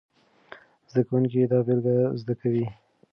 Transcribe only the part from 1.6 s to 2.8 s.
بېلګې زده کوي.